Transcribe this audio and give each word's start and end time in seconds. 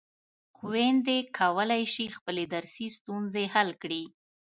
خویندې 0.57 1.17
کولای 1.39 1.83
شي 1.93 2.05
خپلې 2.17 2.43
درسي 2.53 2.87
ستونزې 2.97 3.43
حل 3.53 3.69
کړي. 3.81 4.03